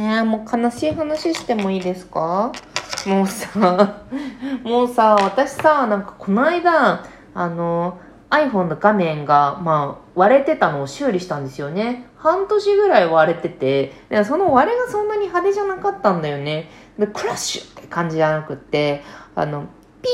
[0.00, 2.52] えー、もう悲しい話してもいいですか？
[3.04, 4.04] もうさ、
[4.62, 7.98] もうさ、私さ、なんかこの間、あの、
[8.30, 12.06] iPhone の画面が、まあ、割れてたのを修理したんですよね。
[12.16, 16.70] 半年ぐらい割れてて、でその割れがそんなに派手じゃなかったんだよね。
[16.96, 19.02] で、クラッシュって感じじゃなくって、
[19.34, 19.66] あの、
[20.00, 20.08] ピ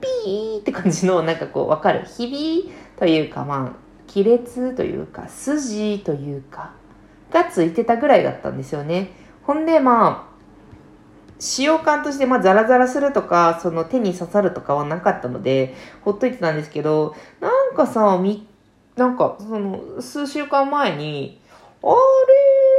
[0.00, 2.06] ー、ピーって感じの、なんかこう、わかる？
[2.06, 6.72] ひびというか、まあ、亀裂というか、筋というか、
[7.32, 9.10] がついてたぐらいだったんですよね。
[9.42, 10.30] ほんで、まあ、
[11.38, 18.46] 使用感として、まあ、ザラザラするとか、その手に刺さるとかはなかったので、ほっといてたんですけど、なんかさ、み、
[18.96, 21.40] なんか、その、数週間前に、
[21.82, 21.94] あれ？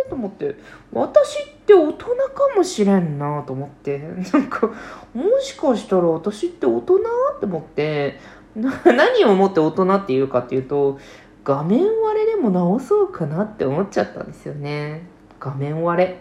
[0.06, 0.56] ーと思って、
[0.94, 2.16] 私って大人か
[2.56, 3.98] もしれんなと思って、
[4.32, 4.68] なんか、
[5.14, 6.96] もしかしたら私って大人？
[6.98, 8.20] って思って、
[8.54, 11.00] 何をもって大人っていうかっていうと、
[11.44, 15.04] 画面割れでも直そうかなって思っちゃったんですよね。
[15.40, 16.20] 画面割れ。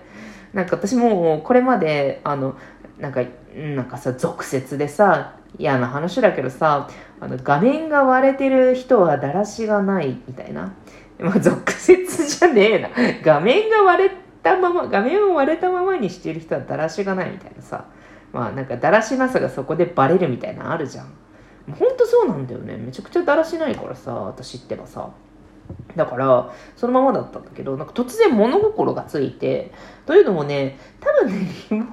[0.52, 2.56] なんか私もこれまで、あの、
[2.98, 3.22] なんか、
[3.54, 6.88] なんかさ、俗説でさ、嫌な話だけどさ、
[7.20, 10.74] あの、画面が割れてる人はだらしがないみたいな。
[11.18, 12.90] まあ、俗説じゃねえな。
[13.22, 14.10] 画面が割れ
[14.42, 17.84] たまま、画面を割れたままにしてる人はだらしがないみたいなさ。
[18.32, 21.12] まあ、なんかだらしなさがそこでバレるみたいなあるじゃん。
[21.72, 22.76] ほんとそうなんだよね。
[22.76, 25.10] めちゃくちゃだらしないからさ、私ってばさ。
[25.96, 29.72] だから、そのままだったんだけど、なんか突然物心がついて、
[30.06, 31.92] というのもね、多分ね、リモー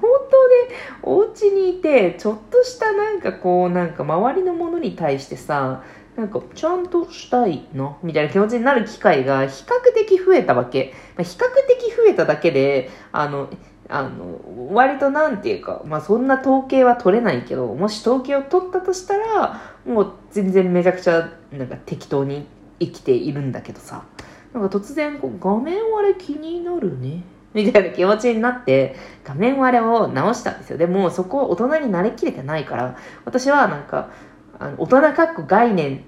[0.68, 5.82] でお家にいて、ちょっとしたなんかこう、なんか周りのものに対してさ、
[6.16, 10.92] なんか、ちゃんとしたいな、みたいな気持ちになる機会が比較的増えたわけ。
[11.16, 13.48] まあ、比較的増えただけで、あの、
[13.88, 22.46] あの、割となんていうか、まあそんな統計は取れないけど、もし統計を取ったとしたら、もう全然めちゃくちゃ、なんか適当に
[22.78, 24.04] 生きているんだけどさ。
[24.52, 27.22] なんか突然こう画面割れ気になるね
[27.54, 30.78] みたいな気持ちになって画面割れを直したんですよ。
[30.78, 34.10] でもそこは大人になりきれてないから私はなんか
[34.58, 36.04] あの大人かっこ概念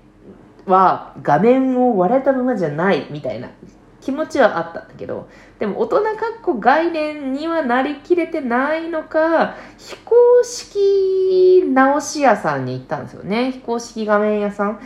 [0.67, 3.51] は画面を割れたままじゃないみたいな
[4.01, 5.29] 気持ちはあったんだけど
[5.59, 14.81] でも大人かっこ概念にはなりきれてないのか非公式直し屋さんに行ったんですよね非公式画面屋さん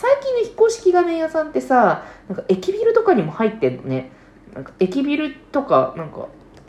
[0.00, 4.10] 最近の非公式画面屋さんってさ、なんか駅ビルとかにも入ってんのね。
[4.54, 6.28] なんか駅ビルとか、なんか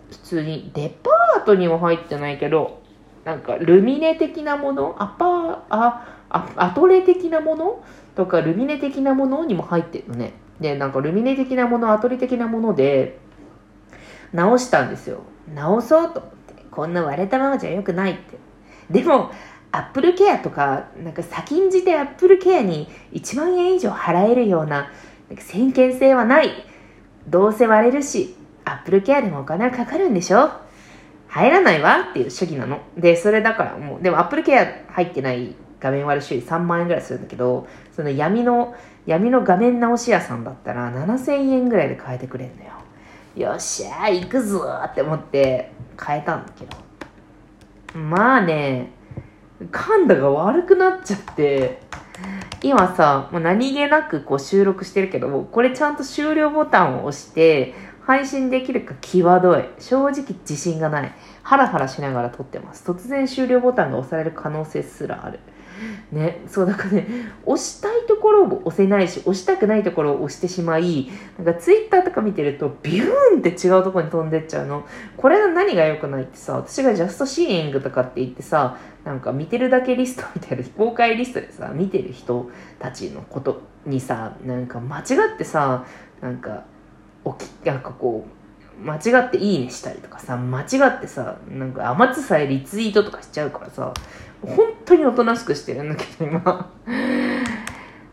[0.09, 2.81] 普通にデパートにも入ってないけど、
[3.23, 6.17] なんかルミネ的なもの、アパー、あ、
[6.57, 7.81] アトレ的なもの？
[8.15, 10.33] とかルミネ的なものにも入ってるのね。
[10.61, 13.17] で、なんかルミネ的なもの、アトレ的なもので、
[14.31, 15.23] 直したんですよ。
[15.53, 16.63] 直そうと思って。
[16.71, 18.37] こんな割れたままじゃ良くないって。
[18.89, 19.31] でも、
[19.73, 24.91] アップルケアとか、なんか先んじてアップルケアに1万円以上払えるような、
[25.29, 26.51] なんか先見性はない。
[27.27, 30.51] どうせ割れるし、アップルケアでもお金はかかるんでしょ？
[31.27, 32.81] 入らないわっていう主義なの。
[32.97, 42.71] で、それだからもう、でもアップルケア入ってない画面割れ修理3万円ぐらいするんだけど、その闇の、闇の画面直し屋さんだったら7000円ぐらいで変えてくれるのよ。
[43.35, 46.77] よっしゃー行くぞって思って変えたんだけど。
[47.97, 48.91] まあね、
[49.71, 51.81] 感度が悪くなっちゃって、
[52.61, 59.65] 今さ、もう何気なくこう収録してるけど、これちゃんと終了ボタンを押して、配信できるか際どい。
[59.79, 61.13] 正直自信がない。
[61.43, 62.89] ハラハラしながら撮ってます。
[62.89, 65.39] 突然終了ボタンが押される可能性すらある。
[66.11, 67.07] ね、そうだかね、
[67.45, 74.85] 押したいところを押せないし、押したくないところを押してしまい、なんかツイッターとか見てると、ビューンって違うとこに飛んでっちゃうの。
[75.17, 82.49] これの何が良くないってさ、私がジャストシーイングとかって言ってさ、なんか見てるだけリストみたいな非公開リストでさ、見てる人
[82.79, 85.03] たちのことにさ、なんか間違
[85.33, 85.85] ってさ、
[86.21, 86.65] なんか、
[87.23, 88.41] おき、なんかこう、
[88.83, 93.93] 間違っていいねしたりとかさ、間違ってさ、なんか甘つさえリツイートとかしちゃうからさ、
[94.41, 96.71] 本当におとなしくしてるんだけど、今。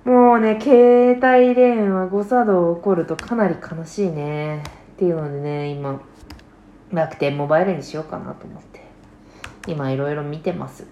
[0.04, 4.62] もうね、携帯電話誤作動起こるとかなり悲しいね。
[4.92, 6.00] っていうのでね、今、
[6.90, 8.80] 楽天モバイルにしようかなと思って。
[9.66, 10.86] 今いろいろ見てます。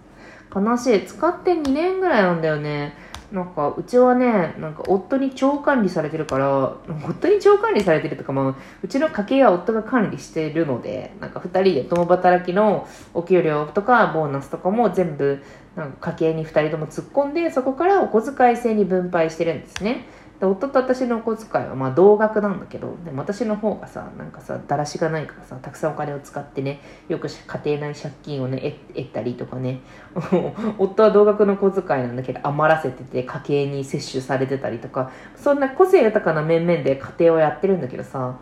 [0.54, 1.06] 悲しい。
[1.06, 2.94] 使って2年ぐらいなんだよね。
[3.32, 15.42] なんか、うちはね、なんか夫に長管理されてるから、夫に長管理されてるとか、まあ、うちの家計は夫が管理してるので、なんか2人で共働きのお給料とかボーナスとかも全部、
[15.74, 20.04] なんか家計に2人とも突っ込んで、そこからお小遣い制に分配してるんですね。
[20.40, 29.80] で夫と私のお小遣いはまあ同額なんだけどでも私の方がさなんかさだらしがないからさたくさんお金を使ってねよく家庭内借金をね得たりとかね
[30.78, 38.36] 夫は同額の小遣いなんだけど余らせてて家計に摂取されてたりとかそんな個性豊かな面々で家庭をやってるんだけどさ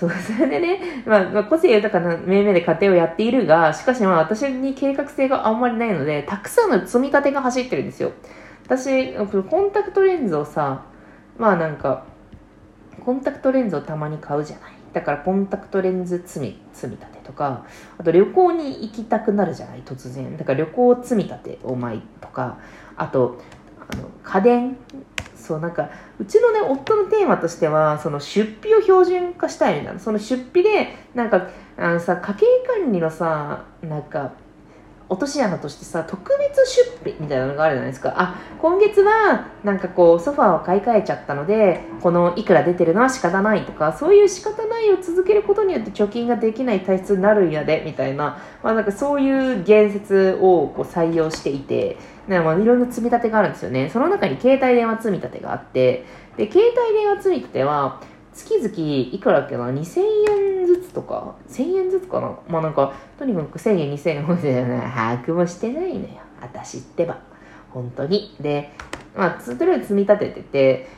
[0.00, 8.12] そう、それでね、まあ、まあ、個性豊かな面々で家庭をやっているが、しかしまあ私に計画性があんまりないので、たくさんの積み立てが走ってるんですよ。
[8.70, 10.84] 私、コンタクトレンズをさ、
[11.36, 12.04] まあなんか、
[13.04, 14.72] コンタクトレンズをたまに買うじゃない。
[14.92, 17.66] だからコンタクトレンズ積み、積み立てとか、
[17.98, 20.36] あと旅行に行きたくなるじゃない、突然。
[20.36, 22.58] だから旅行積み立てをまいとか、
[22.96, 23.40] あと、
[23.92, 24.76] あの家電
[25.34, 25.90] そうなんか
[26.20, 34.32] うちのね夫のテーマとしてはその出費を標準化したいみたいなその出費でなんかあのさ家計管理のさなんか
[35.10, 38.14] 落とし穴としてさ特別出費みたいなのがあるじゃないですか。
[38.16, 51.96] あ今月はなんかこうソファーを買い替えちゃったのでこのいくら出てるのは仕方ないとかそういう仕方ないを続けることによって貯金ができない体質になるんやでみたいな,、まあ、なんかそういう言説をこう採用していて
[52.28, 53.90] なんまあいろんな積み立てがあるんですよね。
[53.90, 56.04] その中に携帯電話積み立てがあって。
[56.36, 58.00] で携帯電話積み立ては
[58.32, 60.00] 月々いくらだっけな？2000
[60.60, 62.38] 円ずつとか？1000円ずつかな？
[62.48, 66.08] まあなんかとにかく1000円2000円ので把握もしてないのよ。
[66.40, 67.18] 私ってば。
[67.70, 68.36] 本当に。
[68.40, 68.72] で
[69.16, 70.88] まあ、とりあえず積み立ててて。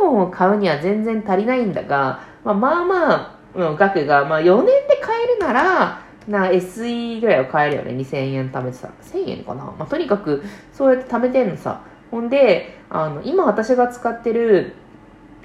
[0.00, 7.92] iPhone を買うには全然足りないんだが、まあ、まあまあの額が、まあ、4年で買えるならな SE ぐらいは買えるよね。
[7.92, 8.94] 2000円貯めてたら。
[9.02, 10.42] 1000円かな、まあ、とにかく
[10.72, 11.82] そうやって貯めてんのさ。
[12.10, 14.74] ほんであの今私が使ってる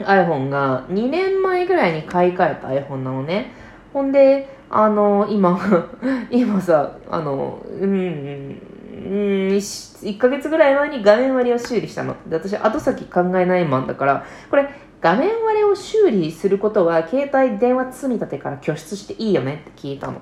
[0.03, 3.51] iPhone が2年前ぐらいに買い替えた iPhone なのね。
[3.93, 5.59] ほんで、あの、今、
[6.31, 8.59] 今さ、あの、うん、
[9.05, 12.15] うん、1ヶ月ぐらい前に画面割れを修理したの。
[12.27, 14.69] で、私、後先考えないマンだから、これ、
[15.01, 20.21] 画面割れを修理することは、携帯電話積み立てから拠出していいよねって聞いたの。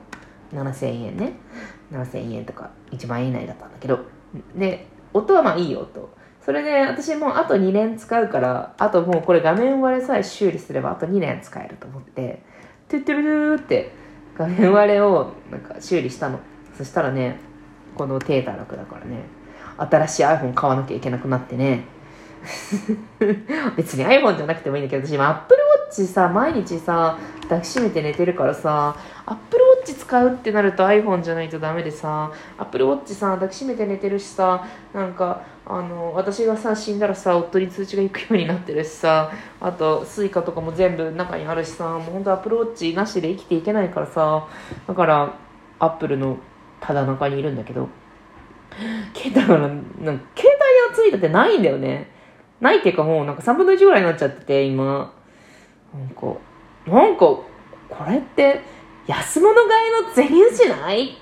[0.54, 1.34] 7000円ね。
[1.92, 4.00] 7000円とか1万円以内だったんだけど。
[4.56, 6.10] で、音はまあいいよと。
[6.44, 12.42] それで私もうあと2年使うからあともうこれ画面割れさえ修理すればあと2年使えると思って
[12.90, 13.92] トゥットゥルルーって
[14.36, 16.40] 画面割れをなんか修理したの。
[16.78, 17.40] そしたらね
[17.96, 19.24] このテータ楽だからね
[19.78, 21.86] 新しい iPhone 買わなきゃいけなくなってね。
[23.78, 25.60] 別に iPhone じゃなくてもいいんだけど私今 Apple
[25.92, 28.96] Watch さ毎日さ抱きしめて寝てるからさ
[29.28, 29.61] Apple
[30.12, 32.30] 使うってなると iPhone じゃないとダメでさ。
[32.58, 34.68] Apple Watch さ抱きしめて寝てるしさ。
[34.94, 39.32] なんかあの私がさ死んだらさ夫に通知が行くようになってるしさ。
[39.62, 41.86] あと Suica とかも全部中にあるしさ。
[41.86, 44.46] もうほんと Apple Watch なしで生きていけないからさ。
[44.86, 45.34] だから
[45.80, 46.36] Apple の
[46.82, 47.88] ただ中にいるんだけど。
[49.16, 52.12] 携帯がなん携帯がついたってないんだよね。
[52.60, 55.14] ないっていうかもうなんか3分の1ぐらいになっちゃってて今。
[55.94, 56.38] なんか
[56.86, 57.46] なんかこ
[58.06, 58.60] れって
[59.08, 61.18] 安物買いの銭じゃない？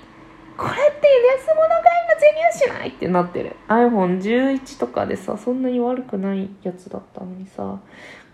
[0.56, 3.56] これって安物買いの銭しないってなってる。
[3.68, 7.80] iPhone11 とかでさそんなに悪くないやつだったのにさ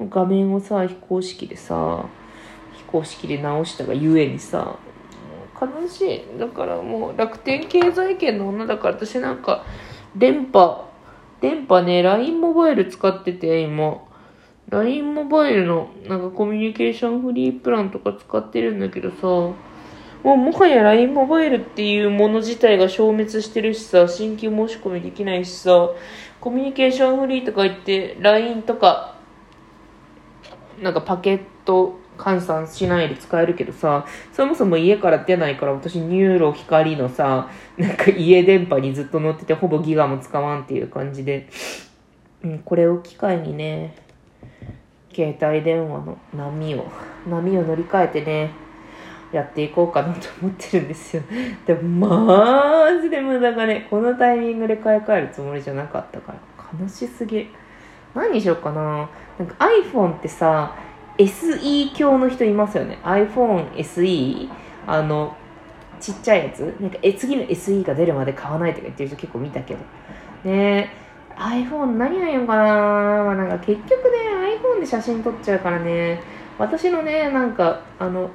[0.00, 2.04] 画面をさ非公式でさ
[2.72, 4.76] 非公式で直したがゆえにさ
[5.60, 6.38] 悲しい。
[6.38, 9.64] だからもう楽天経済圏の女だから私なんか
[10.16, 10.84] 電波
[11.40, 13.98] 電波ね LINE モバイル使ってて今。
[14.70, 19.54] LINE モバイルのなんかコミュニケーションフリープランとか使ってるんだけどさ
[20.26, 25.90] もうもはや LINE モバイルっていうもの自体が消滅してるしさ、新規申し込みできないしさ、
[26.40, 29.14] コミュニケーションフリーとか言って LINE とか、
[30.82, 37.48] なんかパケット換算しないで使えるけどさ、そもそも家から出ないから私 NURO 光のさ、
[37.78, 41.48] なんか家電波にずっと乗っててほぼギガも使わんっていう感じで、
[42.42, 43.94] うん、これを機会にね、
[45.16, 46.86] 携帯電話の波を、
[47.26, 48.50] 波を乗り換えてね、
[49.32, 51.22] やっていこうかなと思ってるんですよ。
[51.64, 56.38] でも、マジで無駄がね、このタイミングで買い替えるつもりじゃなかったから、
[56.80, 57.48] 悲しすぎ。
[58.14, 59.08] 何にしようかな。
[59.38, 60.72] なんか iPhone ってさ、
[61.16, 62.98] SE 教の人いますよね。
[63.02, 64.48] iPhone SE。
[64.86, 65.34] あの、
[65.98, 69.80] ちっちゃいやつなんかえ次の SE が出るまで買わないとか言ってる人結構見たけど。
[70.44, 70.90] ね
[71.36, 72.62] iPhone 何がいいのかな
[73.24, 74.25] まあなんか結局ね、
[74.58, 76.20] iPhone で写真撮っちゃうからね、
[76.58, 78.30] 私のね、なんか、あの、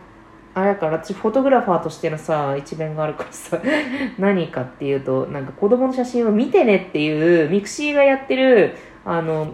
[0.53, 3.61] あれから私フォトグラファーとしてのさ一面があるからさ
[4.19, 8.75] 何かっていうとなんか子供の写真を見てねっていう mixi がやってる
[9.05, 9.53] あの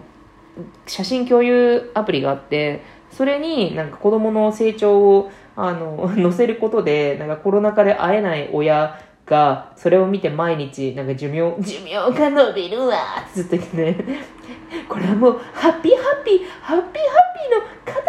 [0.86, 2.82] 写真共有アプリがあって
[3.12, 14.24] それになんか子供の成長をあの 載せることでなんかコロナ禍で会えない親が、それを見て毎日、なんか寿命、寿命が伸びるわってずっと言ってね、
[14.88, 18.02] これはもう、ハッピーハッピー、ハッピーハッピーの塊の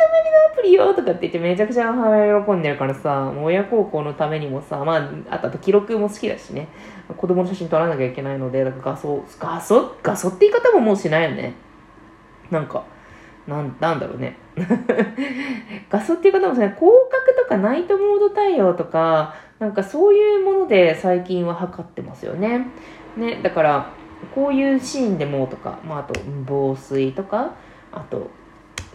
[0.53, 6.69] アプリよとかって言ってめちゃくちゃ母親喜んでるからさ、親孝行のためにもさ、まあ、あとあと記録も好きだしね、
[7.17, 11.53] 子供の写真撮らなきゃいけないので、だから画素、画素、画素って言い方ももうしないよね。
[12.49, 12.83] なんか、
[13.50, 14.38] なんなんだろうね。
[15.89, 22.68] 画素っていう方もね広角とかナイトモード対応とかなんかそういうもので最近は測ってますよね。
[23.18, 23.89] ねだから
[24.36, 27.51] こういうシーンでもとか、まあ、あと防水とか
[27.91, 28.29] あと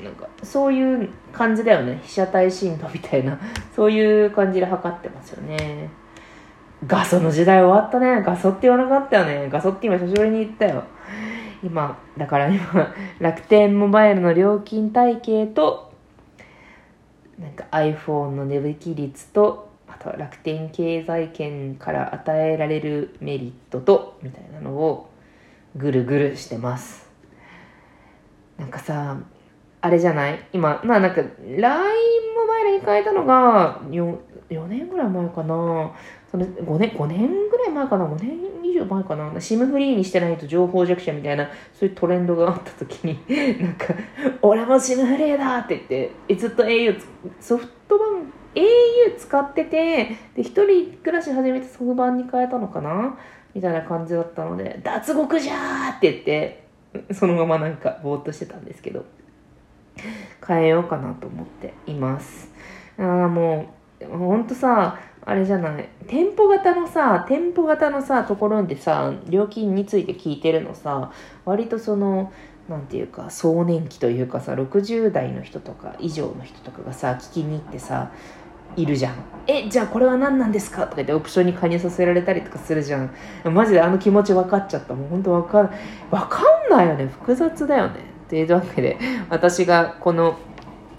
[0.03, 2.01] なんかそういう感じだよね。
[2.03, 3.39] 被写体深度みたいな。
[3.75, 5.91] そういう感じで測ってますよね。
[6.87, 8.23] 画素の時代終わったね。
[8.23, 9.49] 画素って言わなかったよね。
[9.51, 10.83] 画素って今久しぶりに言ったよ。
[11.65, 15.93] 今だから今 楽天モバイルの料金体系と
[17.39, 25.09] なんか iPhone の値引き率とあとは楽天経済圏から与えられるメリットとみたいなのを
[25.77, 27.11] ぐるぐるしてます。
[28.59, 29.17] なんかさ
[29.81, 30.39] あれじゃない？
[30.53, 34.17] 今まあなんか LINE モバイルに変えたのが 4,
[34.51, 35.91] 4年ぐらい前かな。
[36.31, 43.19] その5年、5年ぐらい前かな ?5 年以上前かな ?SIM フリーにしてないと情報弱者みたいな、そういうトレンドがあった時に、
[43.61, 43.95] なんか、
[44.43, 47.01] 俺も SIM フリーだって言って、ずっと au、
[47.41, 53.17] ソフトバン au 使ってて、で、一人暮らし始めてソフトバンに変えたのかな？
[53.55, 56.65] みたいな感じだったので、脱獄じゃって言って、
[57.13, 59.05] そのままなんかぼーっとしてたんですけど、
[60.47, 62.53] 変えようかなと思っています。
[62.99, 65.89] ああ、もう、ほんとさ、あれじゃない。
[66.07, 71.13] 店舗型のさ、店舗型のさ、ところでさ、料金について聞いてるのさ、
[71.45, 72.33] 割とその、
[72.69, 78.11] なんていうか、壮年期というかさ、60代の人とか以上の人とかがさ、聞きに行ってさ、
[78.77, 79.15] いるじゃん。
[79.47, 80.83] え、じゃあこれは何なんですか？
[80.83, 83.11] とか言ってオプションに加入させられたりとかするじゃん。
[83.45, 84.95] マジであの気持ち分かっちゃった。
[84.95, 85.71] もう本当分かん、
[86.11, 87.07] 分かんないよね。
[87.07, 88.01] 複雑だよね。
[88.29, 88.99] というわけで、
[89.31, 90.37] 私がこの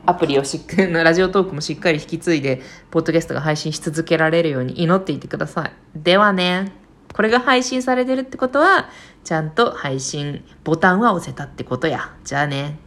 [0.06, 5.72] アプリをしっかり、ラジオトークもしっかり引き継いで、ポッドキャストが配信し続けられるように祈っていてください。
[5.96, 6.72] ではね、
[7.14, 8.90] これが配信されてるってことは、
[9.24, 12.14] ちゃんと配信ボタンは押せたってことや。
[12.24, 12.78] じゃあね。